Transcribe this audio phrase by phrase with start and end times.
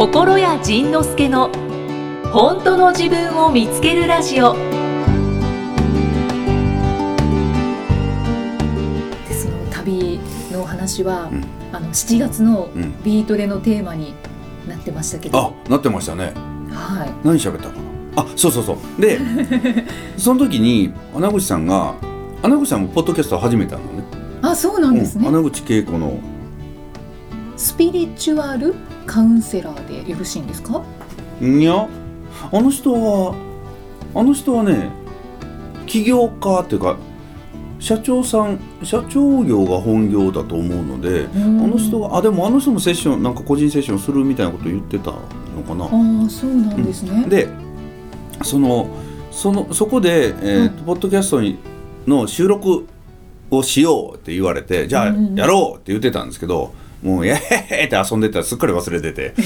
[0.00, 1.50] 心谷仁之助の
[2.32, 4.54] 本当の自分を見つけるラジオ。
[4.54, 4.60] で
[9.34, 10.18] その旅
[10.50, 11.44] のお話は、うん。
[11.70, 13.02] あの7月のうん。
[13.02, 14.14] ビートレのテーマに
[14.66, 16.32] なってましたけど、あなってましたね。
[16.70, 17.12] はい。
[17.22, 17.74] 何喋ったか
[18.16, 18.22] な？
[18.22, 19.02] あそうそうそう。
[19.02, 19.20] で
[20.16, 21.92] その時に穴口さんが
[22.42, 24.04] 穴口さんもポッドキャスト始めたのね。
[24.40, 25.36] あそうなんですね、うん。
[25.36, 26.18] 穴口恵子の。
[27.58, 28.74] スピリチュアル？
[29.10, 30.84] カウンセラーでよろしいんですか？
[31.40, 31.88] いや
[32.52, 33.34] あの人は
[34.14, 34.88] あの人はね
[35.86, 36.96] 起業家っていうか
[37.80, 45.18] 社長さん社長業が本業だと思うので、ああの人はあでもあの人もセッションなんか個人セッションするみたいなこと言ってたの
[45.66, 45.86] かな。
[45.86, 47.48] ああそうなんですね、で
[48.44, 48.88] その
[49.32, 51.58] そのそこで、えーとポッドキャストに
[52.06, 52.86] の収録
[53.50, 55.34] をしようって言われてじゃあうんうんうん。
[55.34, 59.34] やろうって言ってたんですけどもう「えへへ」って遊んでたらすっかり忘れてて。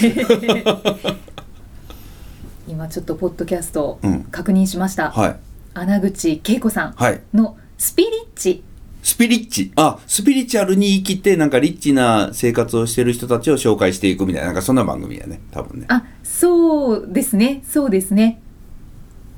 [2.66, 4.24] 今ちょっとポッドキャストうん。
[4.24, 5.36] 確認しました、はい。
[5.75, 7.20] 穴口恵子さんはい。
[7.32, 8.62] のスピリッチ。
[9.02, 9.72] スピリッチ。
[9.77, 15.41] あスピリチュアルに生きてなんかリッチな生活をしてる人たちを紹介していくみたいななんかそんな番組やね。
[15.50, 15.86] 多分ね。
[15.88, 17.62] あそうですね。
[17.69, 18.41] そうですね。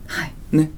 [0.07, 0.33] はい。
[0.53, 0.71] ね。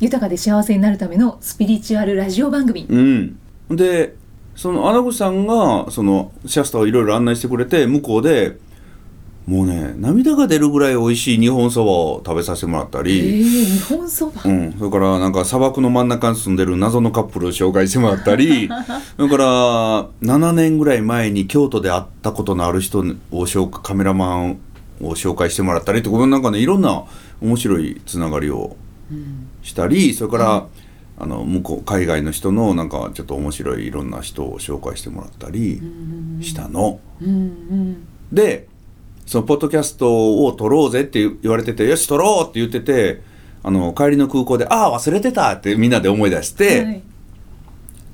[0.00, 2.86] 豊かで幸せになるためのスピリチュアルラジオ番組。
[2.90, 3.36] うん。
[3.70, 4.16] で
[4.54, 8.56] その穴口さんがそのシャスタをいろいろ案内してくれて向こうで
[9.46, 18.68] もうね涙が出るぐらい美味しい日本そばを食べさせてもらったえー、り、日本そば、うん、それからなんか砂漠の真ん中に住んでる謎のカップルを紹介してもらったり。
[19.16, 19.44] それから
[20.22, 23.02] 7年ぐらい前に京都で会ったことのある人を
[23.42, 24.58] 紹介カメラマン
[25.02, 27.04] を紹介してもらったりってことなんかねいろんな
[27.42, 28.76] 面白いつながりを
[29.12, 29.48] うん。
[29.62, 30.66] したりそれから、
[31.16, 37.00] あの向こう海外の人のなんかちょっと面白いいろんな人を紹介してもらったりうんしたの。
[37.22, 37.96] うんうん
[38.32, 38.66] で
[39.26, 43.22] そのポッドキャストを撮ろうぜって言われてて「よし撮ろう!」って言ってて
[43.62, 47.02] あの帰りの空港で「ああ忘れてた!」ってみんなで思い出して、はい、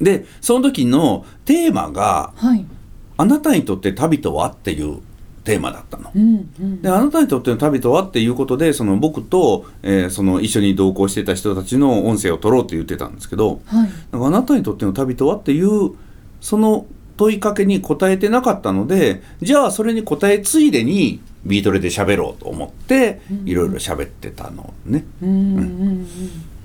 [0.01, 2.65] でその時のテーマがはい
[3.17, 4.99] 「あなたにとって旅とは?」っていう
[5.45, 6.11] テーマだったの。
[6.15, 6.83] うんうん。
[6.83, 13.91] であなたにとっての旅とはっていうことでその僕と、えーその一緒に同行してた人たちの音声を取ろうって言ってたんですけどはい。
[14.13, 15.93] なんかあなたにとっての旅とはっていう
[16.41, 16.87] その
[17.17, 23.49] 問いかけに答えてなかったのでじゃあそれに答えついでにビートレで喋ろうと思ってうん。
[23.49, 25.05] いろいろ喋ってたのね。
[25.23, 26.09] うんうんうん。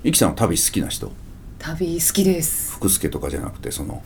[0.04, 1.10] イキさんは旅好きな人？
[1.58, 2.74] 旅好きです。
[2.74, 4.02] 福助とかじゃなくてその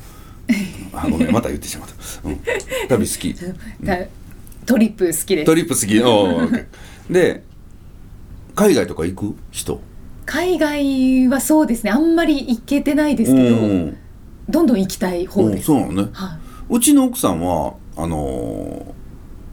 [0.93, 2.41] あごめんまた言ってしまった、うん、
[2.89, 3.35] 旅好き。
[3.85, 3.99] た
[4.71, 5.47] トリップ好きです。
[5.47, 5.99] トリップ好き。
[6.01, 7.43] おで
[8.55, 9.37] 海外とか行く？
[9.51, 9.81] 人。
[10.27, 11.91] 海外はそうですね。
[11.91, 13.97] あんまり行けてないですけどうん。
[14.49, 16.09] どんどん行きたい方うんですそうなのね。
[16.13, 16.39] はい。
[16.77, 18.95] うちの奥さんはあの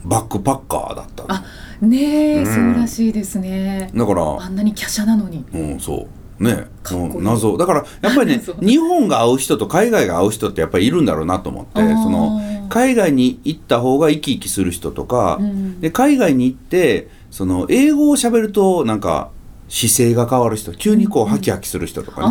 [0.05, 1.33] ーバックパッカーだったの。
[1.33, 1.43] あ
[1.81, 2.45] ねえ、うん。
[2.45, 3.89] そうらしいですね。
[3.95, 5.43] だからあんなに華奢なのに。
[5.51, 6.07] うんそ
[6.39, 6.43] う。
[6.43, 6.51] ね。
[6.51, 6.97] いい。
[6.97, 7.57] うん謎。
[7.57, 12.39] だからやっぱりね 日本が合う人と海外が合う人ってやっぱりいるんだろうなと思ってその
[12.69, 15.79] 海外に行った方が生き生きする人とか、うん。
[15.81, 19.31] で海外に行ってその英語を喋るとなんか
[19.69, 22.29] 姿勢が変わる人急にこうハキハキする人とかね、あ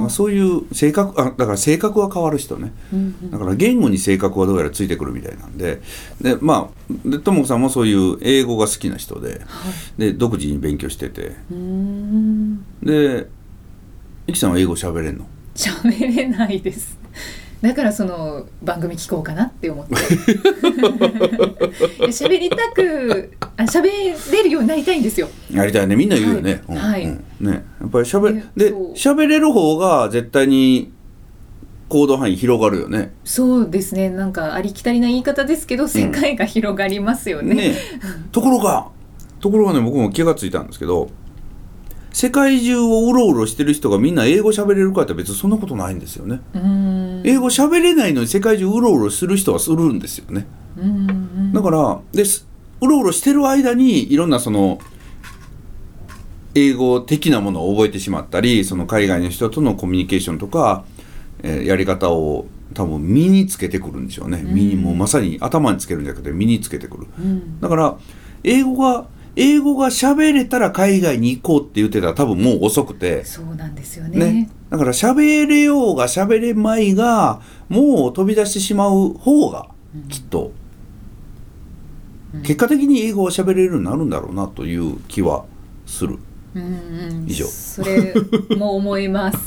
[0.00, 2.72] まあそういう性格あだから性格が変わる人ね。
[2.92, 3.30] ーうんうん。
[3.30, 5.80] だから言語に性格はどうやらついてくるみたいなんで。
[6.20, 10.00] でまあでともこさんもそういう英語が好きな人ではい。
[10.00, 11.32] で独自に勉強してて。
[12.82, 13.26] で
[14.26, 15.26] イキさんは英語喋れんの？
[15.54, 16.98] 喋れないです
[17.66, 19.94] だからその番組聞こうかなって思って。
[22.06, 23.82] 喋りたくあ喋
[24.32, 25.28] れるようになりたいんですよ。
[25.50, 25.96] やりたいね。
[25.96, 26.76] みんな言うよね、うん。
[26.76, 26.90] はい。
[26.92, 27.24] はいうん。
[27.40, 27.64] ね。
[27.80, 30.92] やっぱり喋ねで喋れる方が絶対に
[31.88, 33.12] 行動範囲広がるよね。
[33.24, 34.10] そうですね。
[34.10, 37.74] なんかありきたりな言い方ですけど世界が広がりますよね,、 ね。
[38.30, 38.86] ところが
[39.40, 41.10] ところがね僕も気がついたんですけど
[42.16, 46.40] 世界中をうろうろしてる人がみんな英語喋れるかって別にそんなことないんですよね。
[47.24, 50.46] 英語喋れないのに世界中うろうろする人はするんですよね。
[51.52, 52.48] だからです
[52.80, 54.78] うろうろしてる間にいろんなその
[56.54, 60.86] 英語的なものを覚えてしまったりその海外の人とのコミュニケーションとか、
[61.42, 67.06] えーやり方を多分身につけてくるんでしょうね、身にもうまさに頭につけるんじゃなくて身につけてくる。
[67.18, 67.60] うん。
[67.60, 67.98] だから
[68.42, 69.06] 英語が
[69.36, 73.22] 英語が喋れたら海外に行こうって言ってたら多分もう遅くて。
[73.24, 74.18] そうなんですよね。
[74.18, 79.68] ね、だから喋れようが喋れまいがもう飛び出してしまう方が
[80.08, 80.52] きっと、
[82.34, 82.42] うん。
[82.42, 85.44] 結果的に英語を喋れるようになるんだろうなという気は
[85.84, 86.18] する。
[86.54, 86.66] うんう
[87.26, 87.26] ん。
[87.28, 87.46] 以上。
[87.46, 88.14] それ
[88.56, 89.38] も思います。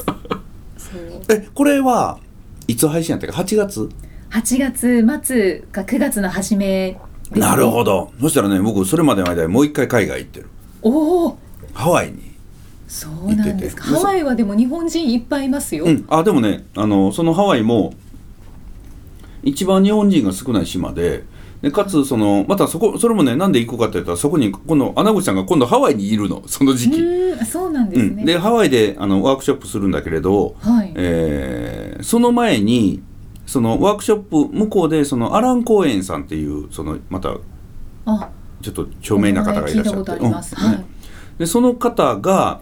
[1.30, 2.19] えこれは
[2.68, 3.89] いつ配信やったっけ？8月
[4.30, 7.00] ？8月末か9月の初め
[7.31, 8.11] なるほど。
[8.19, 10.47] そしたらね僕それまでの間にもう一回海外行ってる。
[10.81, 11.37] おお。
[11.73, 12.29] ハワイに。
[12.87, 13.83] そうなんですか。
[13.83, 16.05] ハワイはでも日本人いっぱいいますよ、うん。
[16.09, 17.93] あでもねあのそのハワイも
[19.43, 21.23] 一番日本人が少ない島で
[21.61, 26.41] でかつそのまたそこそれもねなんで行くかって言ったらそこに今度穴口さんが今度ハワイにいるの。
[26.47, 33.03] その時期、そうなんですうん、ね、でハワイであのワークショップするんだけれど、はい、えーその前に
[33.49, 37.35] そのワークショップ向こうでそのアラン・コーエンさんっていうそのまた
[38.05, 38.29] あ
[38.61, 40.11] ちょっと著名な方がいらっしゃって。
[41.39, 42.61] でその方が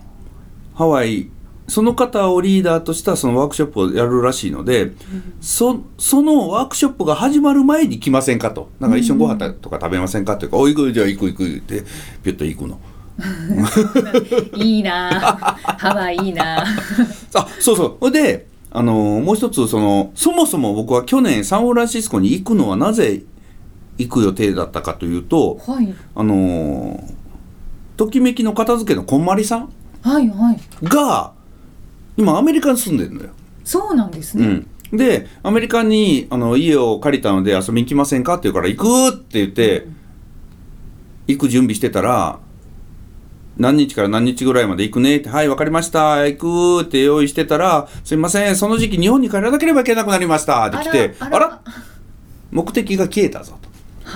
[0.75, 1.29] ハワイ
[1.67, 4.93] その方をリーダーとしたそのワークショップをやるらしいので、
[5.41, 8.69] そそのワークショップが始まる前に来ませんかと。
[8.79, 11.83] なんか一緒にご飯とか食べませんかっていうか「おい行くじゃあ行く行く」って
[12.23, 12.79] ピュッと行くの。
[14.55, 16.65] いいなあハワイいいな あ
[17.33, 18.09] あそうそう。
[18.11, 23.23] で、あのーもう一つそのそもそも僕は去年サンフランシスコに行くのはなぜ
[23.97, 25.93] 行く予定だったかというとはい。
[26.15, 27.13] あのー
[27.95, 29.73] ときめきの片付けのこんまりさん
[30.03, 30.59] はいはい。
[30.83, 31.33] が
[32.15, 33.29] 今アメリカに住んでるのよ。
[33.63, 39.87] そうなんですね、うん、でアメリカにあの家を借りたので遊びに来ませんかって言うから行くって言って、
[41.27, 42.39] 行く準備してたら
[43.57, 46.19] 何日から何日ぐらいまで行くねって「はい分かりました。
[46.27, 51.61] 行く」って用意してたら「すいませんその時期日本に帰らなければいけなくなりました」って来て「あらあら。
[52.51, 53.69] 目的が消えたぞ」と。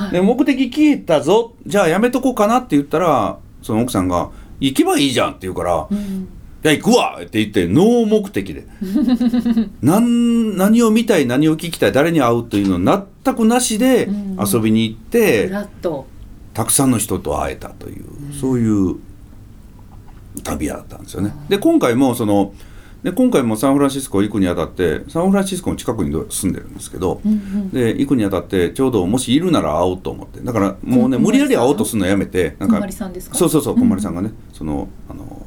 [0.03, 0.11] はい。
[0.11, 1.53] で目的消えたぞ。
[1.65, 4.29] じゃあやめとこうかなって言ったらその奥さんが
[4.59, 6.27] 「行けばいいじゃん」って言うから「うん。
[6.63, 8.67] いや行くわ!」って言ってノー目的で。
[9.81, 14.37] なん何を見たい何を聞きたい誰に会うというの全くなしでうん。
[14.53, 16.05] 遊びに行って、フラット
[16.53, 18.05] たくさんの人と会えたという、
[18.39, 18.95] そういう
[20.43, 21.33] 旅だったんですよね。
[21.49, 22.53] で今回もその
[23.03, 27.69] で今回もサンフランシスコ行くにあたってサンフランシスコの近くに住んでるんですけど、うんうん。
[27.71, 30.39] で行くにあたってちょうどもしいるなら会おうと思って。
[30.41, 33.89] だからもうねうん無理やり会おうとするのやめてなんかそうそうそうこん。
[33.89, 35.45] まりさんがね、そのあの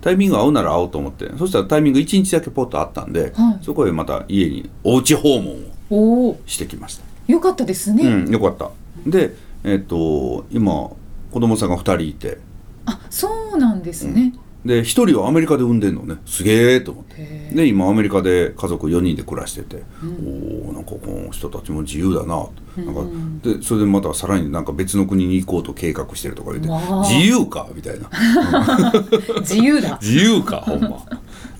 [0.00, 3.64] タイミング合うなら会おうと思ってそしたらタイミング1日だけポッとあったんで、はい。
[3.64, 8.70] そこへまた家におうち訪問をしてきました、よかったですね、うんよかった。
[9.06, 10.90] でえっ、と今
[11.30, 12.38] 子供さんが2人いて
[12.86, 14.32] あそうなんですね、
[14.64, 16.16] で1人はアメリカで産んでんのね。
[16.26, 17.14] すげえと思って。
[17.18, 22.26] へで今アメリカで家族4人で暮らしてて、おおなんかこの人たちも自由だな。
[22.26, 26.68] となんか、うんでそれでまたさらになんか別の国に行こうと計画してるとか言って。
[27.08, 27.68] 自由か？
[27.74, 28.10] みたいな。
[29.40, 29.98] 自由だ。
[30.02, 31.04] 自由かほんま。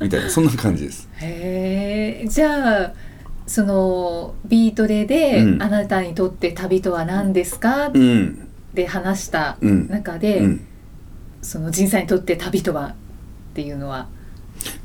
[0.00, 0.28] みたいな。
[0.28, 1.08] そんな感じです。
[1.20, 2.92] へえじゃあ
[3.46, 5.62] そのビートレで、うん。
[5.62, 8.48] あなたにとって旅とは何ですか?」うん。
[8.72, 9.88] って話したうん。
[9.88, 10.60] 中で、うん
[11.46, 12.94] その人生にとって旅とはっ
[13.54, 14.08] ていうのは。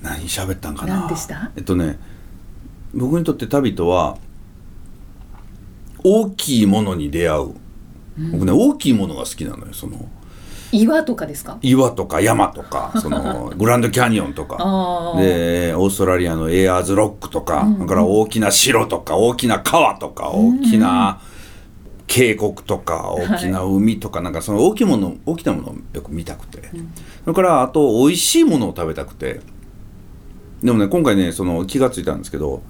[0.01, 0.99] 何喋ったんかな。
[1.01, 1.51] 何でした？
[1.55, 1.97] えっとね
[2.93, 4.17] 僕にとって旅とは
[6.03, 7.53] 大きいものに出会う、
[8.31, 10.07] 僕ね大きいものが好きなのよその。
[10.71, 11.57] 岩とかですか？
[11.63, 14.57] 岩とか山とかその グランドキャニオンとか。
[15.19, 21.19] でオーストラリアのエアーズロックとか、うんだから大きな城とか大きな川とか大きな
[22.11, 26.69] 渓谷とか大きな海とか、なんかその大きいもの大きなものをよく見たくて、
[27.23, 29.39] それからあと美味しいものを食べたくて。
[30.63, 32.61] でもね今回ねその気がついたんですけど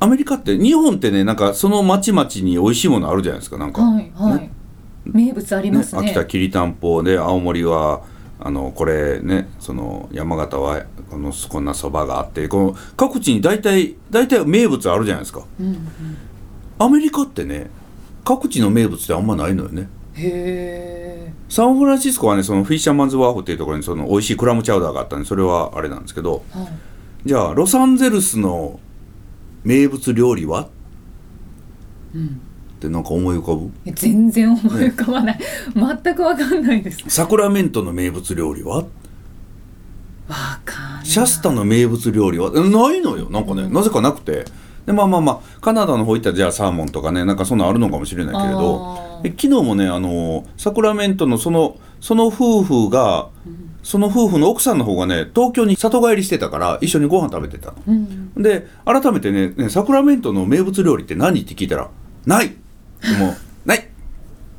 [0.00, 4.50] アメリカって日本ってねなんかその町々に美味しいものあるじゃないですかなんか、はいはい、ね。
[5.04, 6.08] 名物ありますね。
[6.08, 8.02] 秋田きりたんぽで青森は
[8.40, 15.44] あのこれねその山形はこのこんなそばがあってこの各地に大体大体名物あるじゃないですか。
[15.60, 15.88] うんうん、
[16.78, 17.70] アメリカってね
[18.24, 19.88] 各地の名物ってあんまないのよね。
[20.14, 26.68] へえサンフランシスコはねそのフィッシャーマンズワーフっていうところにその美味しいクラムチャウダーがあったんでそれはあれなんですけどはい。
[27.24, 28.80] じゃあロサンゼルスの
[29.64, 30.68] 名物料理は？
[32.14, 32.26] うん。
[32.26, 32.28] っ
[32.80, 33.70] てなんか思い浮かぶ？
[33.84, 35.40] え全然思い浮かばない、
[35.74, 37.04] 全くわかんないです。
[37.08, 38.76] サクラメントの名物料理は？
[38.76, 38.86] わ
[40.64, 41.06] かんない。
[41.06, 42.50] シャスタの名物料理は？
[42.54, 43.28] えないのよ。
[43.28, 44.46] なんかね、なぜかなくて
[44.86, 53.28] でまあまあまあカナダの方行ったらじゃあサーモンとかねなんかそんなんあるのかもしれないけれど昨日もねあのサクラメントのそのその夫婦が、
[53.82, 57.76] その夫婦の奥さんの方がね東京に里帰りしてたから一緒にご飯食べてたの。
[57.86, 61.90] うんで改めてねねサクラメントの名物料理って何って聞いたら
[62.24, 62.56] 「ない!」
[63.18, 63.88] もう「ない!」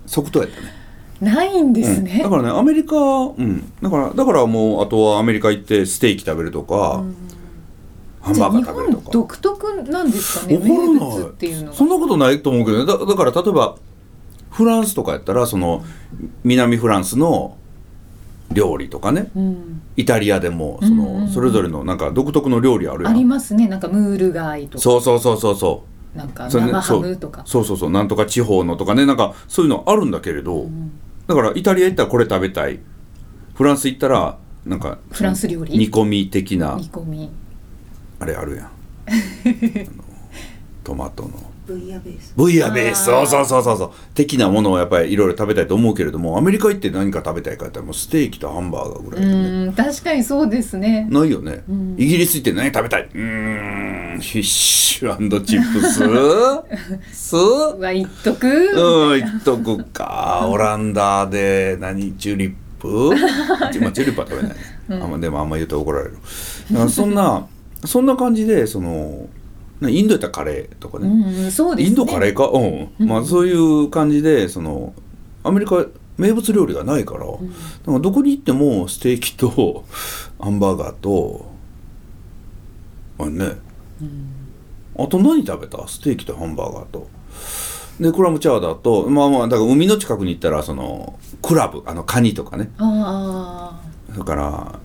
[0.05, 0.81] 即答やったね。
[1.21, 7.03] ないんですね、うんだからねアメリカうんだからだからもうあとはアメリカ行ってステーキ食べるとか、
[8.21, 9.11] ハンバーガー食べるとか。
[9.11, 10.87] じゃあ日本独特なんですかねわからない。
[10.87, 12.85] 名物っていうのがそんなことないと思うけどね。
[12.85, 13.77] だだから例えば
[14.51, 15.83] フランスとかやったらその
[16.43, 17.57] 南フランスの
[18.51, 19.31] 料理とかね。
[19.35, 23.13] うん、イタリアでもそのそれぞれのなんか独特の料理あるやん。
[23.13, 23.67] ありますね。
[23.67, 24.81] なんかムール貝とか。
[24.81, 27.89] そうそうそうそうそなんか生ハムとか、そうそうそう。
[27.89, 29.05] なんとか地方のとかね。
[29.05, 30.91] なんかそういうのあるんだけれど、うん。
[31.25, 32.81] だからイタリア行ったらこれ食べたい。
[33.55, 35.77] フランス行ったらなんかフランス料理？
[35.77, 36.75] 煮込み的な。
[36.77, 37.31] 煮込み
[38.21, 38.65] あれあるやん。
[38.65, 40.03] あの
[40.83, 41.31] トマトの。
[41.65, 42.33] ブイヤベース。
[42.35, 43.05] ブイヤベース。
[43.05, 43.91] そうそうそうそうそう。
[44.13, 49.33] 的なものをやっぱりいろいろ食べたいと思うけれどもアメリカ行って何か食べたいかって言ったらもうステーキとハンバーガーぐらいでね。
[49.33, 51.07] うん確かにそうですね。
[51.09, 51.95] ないよね、うん。
[51.97, 53.03] イギリス行って何食べたい？
[53.03, 54.19] うーん。
[54.19, 55.99] フィッシュチップス？
[57.13, 60.47] スは言っとく、うん言っとくか。
[60.47, 63.11] オランダで何チューリップ？
[63.71, 64.57] ち まあチューリップは食べないね、
[64.89, 65.03] うん。
[65.03, 66.17] あんまでもあんま言うと怒られる。
[66.89, 67.47] そんな
[67.85, 69.27] そんな感じでその
[69.79, 71.83] なインドやったらカレーとかね、うんうね。
[71.83, 72.47] インドカレーか？
[72.47, 73.07] うん、うん。
[73.07, 74.93] まあそういう感じでその
[75.43, 75.85] アメリカ
[76.17, 77.25] 名物料理がないから、ん。
[77.25, 77.39] だか
[77.87, 79.85] らどこに行ってもステーキと
[80.39, 81.51] ハンバーガーと
[83.17, 83.45] あれね。
[84.01, 84.33] うん。
[84.99, 85.87] あと何食べた？
[85.87, 87.09] ステーキとハンバーガーと。
[87.99, 92.69] でクラムチャウダーとまあまあだから海の近くに行ったらそのクラブあのカニとかね。
[92.77, 94.79] あそれから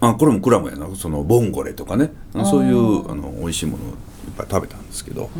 [0.00, 0.86] あこれもクラムやな。
[0.94, 2.12] そのボンゴレとかね。
[2.44, 3.94] そういうあの美味しいものをいっ
[4.36, 5.30] ぱい食べたんですけど。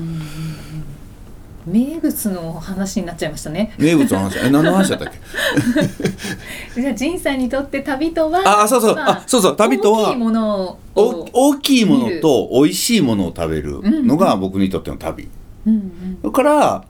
[1.67, 3.75] 名物の話になっちゃいましたね。
[3.77, 4.39] 名物の話。
[4.39, 5.19] え何の話だったっけ？
[6.81, 8.95] じゃあ仁さんにとって旅とはあそうそう。
[8.95, 9.57] まあそうそう。
[9.57, 15.29] 旅とは大きいものおを大きいものと美味しいものを食べるのが僕にとっての旅、
[15.67, 16.85] うんうんそれから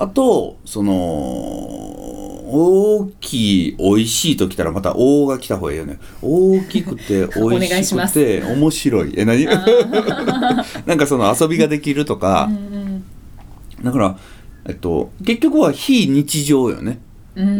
[0.00, 1.87] あとその
[2.48, 5.98] 大きい美味しいときたらまた「大」が来た方がいいよね。
[6.22, 9.14] 大きくて美お願い味しくて面白い。
[9.16, 9.44] え何？
[10.86, 12.48] なんかその遊びができるとか。
[12.50, 13.04] う、ん
[13.82, 14.18] だから、
[14.66, 16.98] えっと、結局は非日常よね、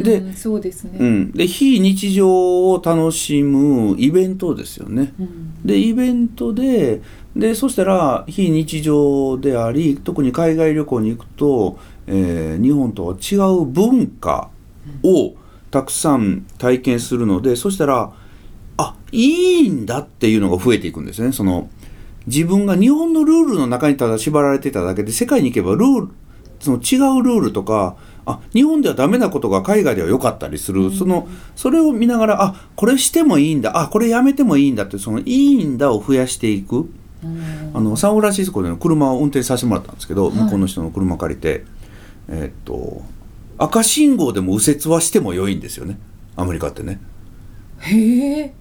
[0.03, 5.15] でそうですね、うん、で非日常を楽しむイベントですよね。
[5.21, 5.55] うん。
[5.65, 7.01] でイベントで
[7.37, 11.79] でそしたら非日常であり特に海外旅行に行くと、
[12.09, 14.51] えー日本とは違う文化
[15.03, 15.35] を
[15.71, 18.13] たくさん体験するのでそしたら
[18.77, 21.33] あいいんだっていうのが増えていくんですね。
[21.33, 21.69] その
[22.27, 26.09] 自分が日本のルールの中にただ縛られてただけで世界に行けばルール
[26.61, 36.91] その違うルールとかあ日本ではダメなことが海外では良かったりする、そのそれを見ながらあこれしてもいいんだあこれやめてもいいんだってそのいいんだを増やしていく。
[37.25, 37.73] うん。
[37.75, 40.35] あのサンフランシスコでの車を運転させてもらったんですけど、はい。
[40.35, 41.65] 向こうの人の車借りて
[42.29, 43.03] えーっと
[43.59, 45.99] 赤信号でも右折はしても良いんですよね。
[46.37, 47.01] アメリカってね。
[47.81, 48.55] へえ。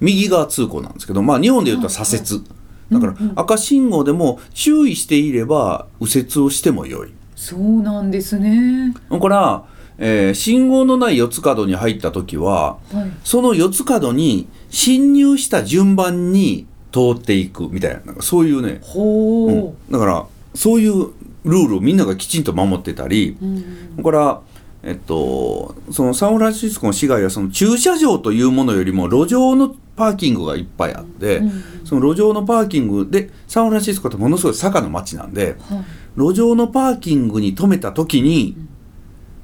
[0.00, 2.44] 右側通行なんですけどまあ日本でいうと左折、
[2.90, 7.12] だから赤信号でも注意していれば右折をしても良い。
[7.36, 8.94] そうなんですね。
[9.10, 9.64] だから、
[9.98, 13.10] えー信号のない四つ角に入った時ははい。
[13.22, 19.92] その四つ角に進入した順番に通っていくみたいななんかそういうね、ほう、うん。
[19.92, 21.10] だからそういう
[21.44, 23.96] ルールをみんながきちんと守ってたりうん。
[23.96, 24.40] だから
[24.82, 31.62] えっとそのサンフランシスコの市街はその駐車場というものよりも路上のパーキングがいっぱいあって、うん。
[31.84, 35.84] その路上のパーキングでサンフランシスコってものすごい坂の街なんではい。
[36.16, 38.68] 路上のパーキングに止めた時に、ん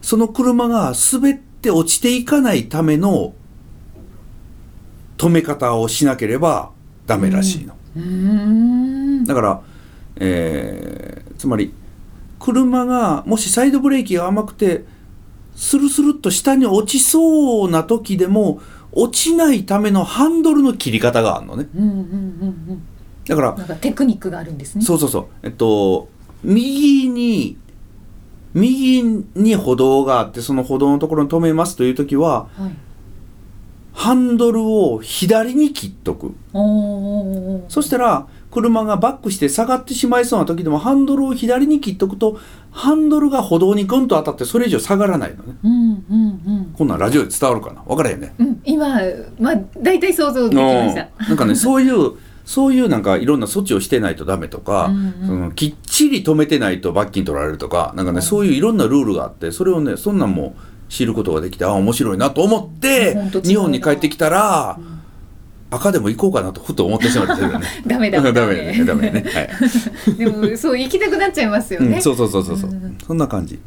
[0.00, 3.34] その車が滑って落ちていかないための
[5.16, 6.70] 止め方をしなければ
[7.06, 7.76] ダメらしいの。
[9.26, 9.60] だから、
[10.16, 11.72] えーつまり
[12.38, 14.84] 車がもしサイドブレーキが甘くて
[15.54, 18.60] スルスルっと下に落ちそうな時でも
[18.92, 21.68] 落ちないためのハンドルの切り方があるのね。
[21.74, 22.02] うんうんうんう
[22.72, 22.82] ん。
[23.26, 24.84] だからなんかテクニックがあるんですね。
[24.84, 25.26] そうそうそう。
[25.42, 26.08] えっと
[26.42, 27.58] 右に
[28.54, 29.02] 右
[29.34, 32.72] に歩道があってその歩道のところに止めますという時ははい。
[33.92, 36.32] ハンドルを左に切っとく。
[37.68, 42.38] そしたら車がバックして下がってしまいそうな時でもハンドルを左に切っとくと
[42.70, 45.54] ハンドルが歩道にグンと当たってそれ以上下がらないのね。
[45.62, 46.74] うんうんうん。
[46.76, 47.82] こんなんラジオで伝わるかな？
[47.82, 48.34] 分からへんね。
[48.38, 48.88] うん今
[49.38, 51.08] まあ大体想像できました。
[51.20, 51.28] うん。
[51.28, 52.12] なんかね そういう
[52.44, 55.26] そういうなんかいろんな措置をしてないとダメとか、うんうん。
[55.26, 60.54] そのきっちり止めてないと罰金取られるとかなんかね、そういういろんなルールがあってそれをねそんなんも
[60.88, 63.14] 知ることができてあ面白いなと思って
[63.44, 64.78] 日本に帰ってきたら、
[65.70, 67.66] 赤でも行こうかなとふと思ってしまってるよね。
[67.86, 68.54] ダメ ダメダメ。
[68.54, 69.24] ねダメね。
[69.26, 70.16] はい。
[70.16, 72.96] でもそう行きたくなっちゃいますよね、うん、そうそうそうそうそう、うん。
[73.06, 73.58] そんな感じ、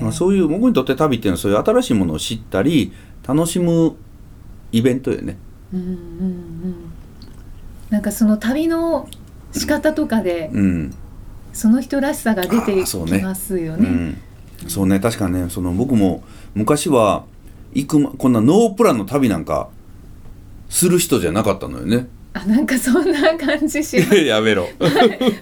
[0.00, 2.92] まあ、そういう僕にとって旅っていうのはそういう新しいものを知ったり
[3.26, 3.94] 楽しむ
[4.72, 5.36] イベントよね。
[5.72, 6.74] うんうんうん。
[7.90, 9.08] なんかその旅の
[9.52, 10.94] 仕方とかでうん、
[11.52, 13.88] その人らしさが出てきますよね。
[14.62, 14.98] うん、そうね。
[14.98, 16.24] 確かにねその僕も
[16.54, 17.24] 昔は
[17.74, 19.68] 行くまこんなノープランの旅なんか
[20.70, 22.06] する人じゃなかったのよね。
[22.32, 23.96] ああなんかそんな感じし
[24.26, 24.68] やめろ。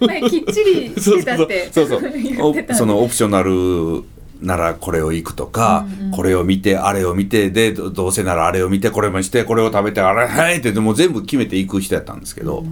[0.01, 2.03] 前きっちりしてたってそうそう
[2.75, 4.05] そのオプショナル
[4.41, 12.65] ならこれを行くとか、うんうんこれを見てあれを見てでどどうせならあれを見てこれもしてこれを食べてあれはいってもう全部決めていく人やったんですけど、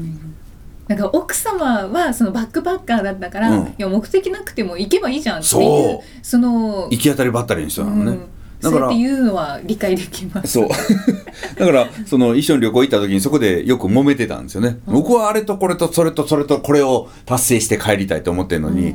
[0.88, 3.66] なんか奥様はそのバックパッカーだったから、うん。
[3.66, 6.08] いや目的なくても行けばいいじゃんっていうそう。
[6.22, 8.20] その行き当たりばったりの人なのね、うん
[8.60, 10.52] だからそうやって言うのは理解できます。
[10.54, 10.68] そう。
[11.58, 14.94] だからその一緒に旅行行った時にそこでよく揉めてたんですよね、うん。
[14.94, 18.94] 僕はあれとこれとそれとそれとこれを達成して帰りたいと思ってるのに、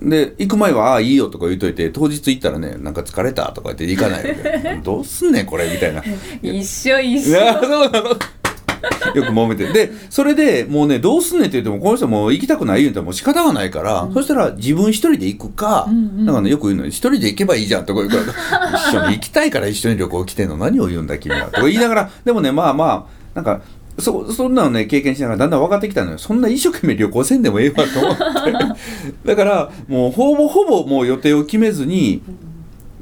[0.00, 4.80] で行く前は「ああいいよ」とか言うといて当日行ったらね「なんか疲れた」とか言って行かないわけ。
[4.82, 6.02] どうすんねんこれみたいな。
[6.42, 7.28] 一緒一緒。
[7.28, 8.16] いやそうなの
[9.14, 9.66] よく揉めて。
[9.72, 16.26] でそれでもうねどうすんねんって言ってもこの人もう行きたくない言うたらもう仕方がないから、そしたら自分一人で行くか、うんうん。
[16.26, 23.62] だからねよく言うのに一人で行けばいいじゃんとか言うから 一緒に行きたいから一緒に旅行来てんの何を言うんだ君はとか言いながらでもねまあまあなんか
[23.98, 26.18] そそんなのね経験しながらだんだん分かってきたのよ。
[26.18, 28.22] そんな一生懸命旅行せんでもええわと思って。
[29.26, 32.22] だからもうほぼほぼもう予定を決めずに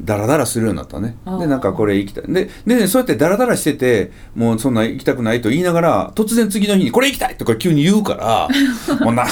[0.03, 1.17] ダラダラするようになったね。
[1.39, 2.21] でなんかこれ行きた。
[2.21, 8.49] いででねそうやってダラダラしててもうそんな行きたくないと言いながら突然次の日に「これ行きたい!」とか急に言うから
[9.05, 9.27] 「もうな、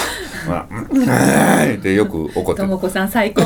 [0.47, 2.55] まあ、うんうん」ってよく怒ってる。
[2.55, 3.41] ともこさん最高。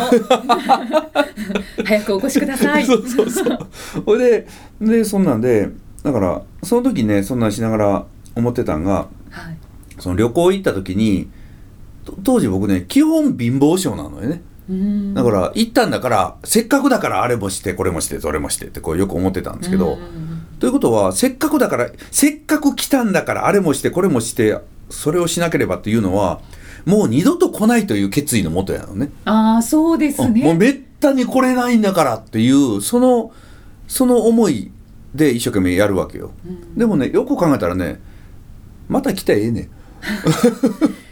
[1.86, 2.86] 早くお越しください。
[2.86, 3.58] そうそうそう。
[4.06, 4.48] ほいで
[4.82, 5.70] でそんなんで
[6.04, 9.58] だからその時ねそんなんしながら思ってたんがはい。
[10.00, 11.30] その旅行行った時に
[12.06, 14.28] と当時僕ね基本貧乏症なのよね。
[14.28, 14.53] うん
[15.14, 19.98] だから行ったんだからせっかくだからあれもしてこれもしてそれもしてってこうよく思ってたんですけど、
[20.60, 24.58] ということはせっかくだからせっかく来たんだからあれもしてこれもして
[24.90, 26.40] それをしなければっていうのは
[26.86, 29.10] もう二度と来ないという決意のもとやのね。
[29.26, 30.38] ああそうですうん。
[30.38, 33.32] もうねめったに来れないんだからっていうその
[33.88, 34.72] その思い
[35.14, 36.78] で一生懸命やるわけよ、うん。
[36.78, 38.00] でもねよく考えたらね
[38.88, 39.70] また来たらええねん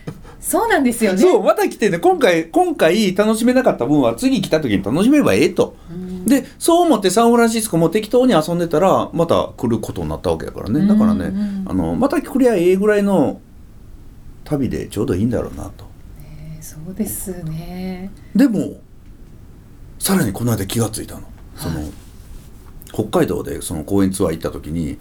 [0.42, 1.20] そうなんですよね。
[1.20, 6.26] そうまた来てね今回今回楽しめなかった分は次来た時に楽しめばええと、うん。
[6.26, 10.88] でそう思ってサンフランシスコも適当に遊んでたらまた来ることになったわけだからね。
[10.88, 11.38] だからね、うん。
[11.38, 13.40] うんあのまた来りゃええぐらいの
[14.44, 15.86] 旅でちょうどいいんだろうなと。
[16.20, 18.12] えーそうですね。
[18.36, 18.82] でも
[20.00, 21.22] さらにこの間気がついたの。
[21.56, 21.92] その、はい。
[22.92, 24.98] 北海道でその公園ツアー行った時に、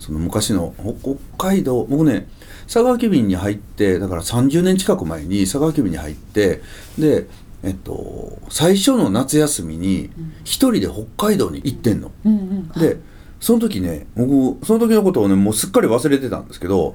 [0.00, 2.26] その昔の北北海道僕ね
[2.72, 6.62] 佐川急便に入ってだから30年近く前に佐川急便に入って
[6.96, 7.26] で
[7.64, 10.08] えっと最初の夏休みに
[10.44, 12.12] 一人で北海道に行ってんの。
[12.24, 12.68] うんうん。
[12.68, 12.98] で
[13.40, 16.94] その時ね僕その時のことをねもうすっかり忘れてたんですけど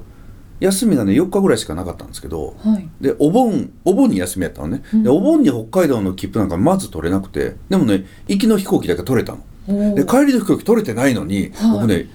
[0.60, 2.88] 休みがね4日ぐらいしかなかったんですけどはい。
[3.02, 5.08] でお盆お盆に休みやったのね、でうん。
[5.08, 9.36] お盆に北海道の切符なんかまず取れなくてでもね行きの飛行機だけ取れた
[9.66, 9.94] の。
[9.94, 11.70] で帰りの飛行機取れてないのに、はい。
[11.72, 12.06] 僕ね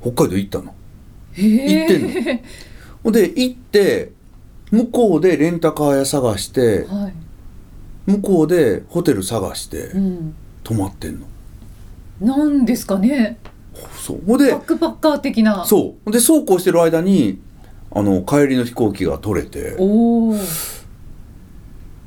[0.00, 0.72] 北海道行ったの。
[1.34, 2.40] 行ってん
[3.08, 4.12] ほんで行って
[4.70, 7.14] 向こうでレンタカー屋探してはい。
[8.10, 10.34] 向こうでホテル探してうん。
[10.62, 11.26] 泊まってんの、
[12.20, 13.38] なんですかね。
[13.96, 14.20] そう。
[14.26, 15.64] ほんでバックパッカー的な。
[15.64, 16.10] そう。
[16.12, 17.40] でそうこうしてる間に
[17.90, 19.78] あの帰りの飛行機が取れて。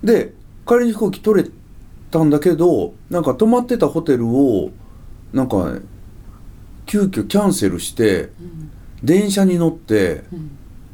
[0.03, 0.33] で
[0.67, 1.49] 帰りの飛行機取れ
[2.11, 4.69] たんだけどなんか泊まってたホテルを
[5.33, 5.79] なんかね
[6.85, 8.29] 急遽キャンセルして
[9.03, 10.25] 電車に乗って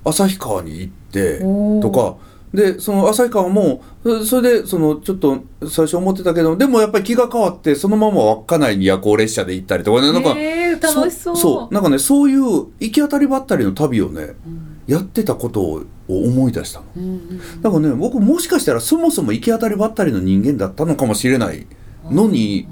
[0.07, 1.39] 旭川に行って
[1.81, 2.15] とか。
[2.53, 10.11] でその旭川もそそれでそのちょっと最初思ってたけどでもやっぱり気が変わってそのまま稚内に夜行列車で行ったりとかね。
[10.13, 11.73] なんか楽しそう。
[11.73, 12.41] なんかねそういう
[12.79, 14.77] 行き当たりばったりの旅をねうん。
[14.87, 16.85] やってたことを思い出したの。
[16.95, 21.67] うんうんだからね僕もしかしたらそもそも行き当たりばったりの人間だったのかもしれない
[22.09, 22.67] のに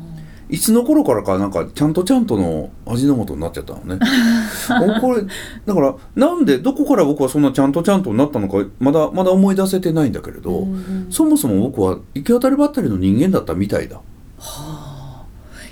[0.50, 4.00] いつの頃からかなんかちゃんとちゃんとの味の素になっちゃったのね。
[4.98, 5.24] おこれ
[5.66, 10.68] だからなんでどこから僕はそんなちゃんとちゃんとになったのかまだまだ思い出せてないんだけれど、
[11.10, 14.00] そもそも僕は行き当たりばったりの人間だったみたいだ。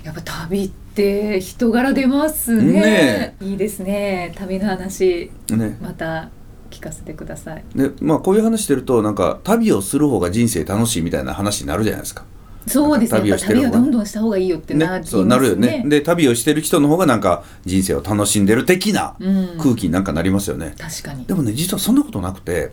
[0.02, 2.72] やっぱ旅って人柄出ますね。
[2.72, 4.32] ねいいですね。
[4.36, 5.78] 旅の話ね。
[5.80, 6.30] また
[6.70, 7.64] 聞かせてください。
[7.74, 12.24] でまあこういう話してるとなんか旅をする方が人生楽しいみたいな話になるじゃないですか。
[12.66, 13.20] そうですね。
[13.20, 13.62] 旅をしてる方。
[13.64, 15.84] がはどんどんした方がいいよってなねそうなるよね。
[15.86, 21.24] で旅をしてる人の方がなんか人生を楽しんでる的なうん空気になんかなりますよね、確かに。
[21.26, 22.72] でもね実はそんなことなくて、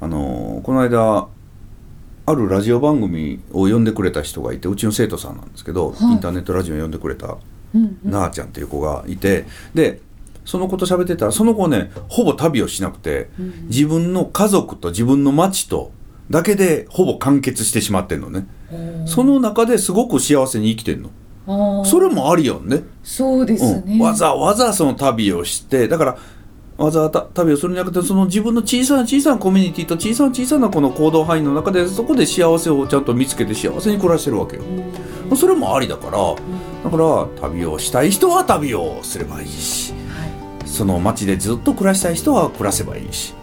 [0.00, 1.26] あのーこの間
[2.26, 6.12] あるラジオ番組を呼んでくれた人がいてうちの生徒さんなんですけど、はい。
[6.12, 7.36] インターネットラジオ呼んでくれた
[7.74, 8.10] うんうん。
[8.10, 9.44] なあちゃんっていう子がいて
[9.74, 10.00] で
[10.46, 13.66] その子と喋ってたらその子ねほぼ旅をしなくて、うん。
[13.66, 15.92] 自分の家族と自分の町と
[16.30, 18.46] だけでほぼ完結してしまってんのね、
[19.06, 21.10] その中ですごく幸せに生きてんの。
[21.84, 22.82] それもありよね。
[23.02, 26.18] そうですね、うん、わざわざその旅をしてだから
[26.78, 34.62] わざわざ旅をするんじゃなくてその自分の小さな小さなコミュニティと小さな小さなこの行動範囲の中でそこで幸せをちゃんと見つけて幸せに暮らしてるわけよ。
[35.36, 36.18] それもありだから
[36.84, 39.94] だから旅をしたい人は旅をすればいいし
[40.66, 43.34] その街でずっと暮らしたい人は暮らせばいいし。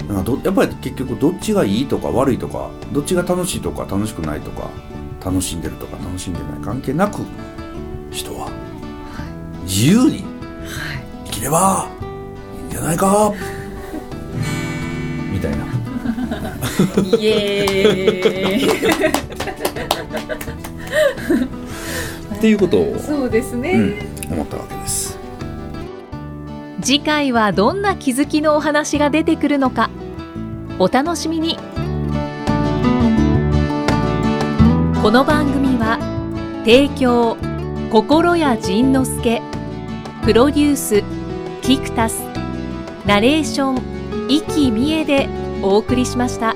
[0.43, 4.69] やっぱり結局どっちがいいとか悪いとかどっちが楽しいとか楽しくないとか
[5.23, 7.21] 楽しんでるとか楽しんでない関係なく
[8.11, 8.49] 人は
[9.63, 10.23] 自由に
[11.25, 11.87] 生きれば
[12.59, 13.33] いいんじゃないか？
[15.31, 15.57] みたいな。
[17.17, 18.65] イエーイ。
[22.35, 23.73] っていうことを、そうですね、
[24.27, 25.17] うん、思ったわけです。
[26.81, 29.89] 次回はどんな気づきのお話が出てくるのか。
[30.79, 31.57] お楽しみに
[35.01, 35.97] この番組は
[36.63, 37.35] 提供
[37.89, 39.41] 心や仁之助
[40.23, 41.03] プロデュース
[41.63, 42.19] キクタス
[43.07, 45.27] ナレーション生きみえで
[45.63, 46.55] お送りしました。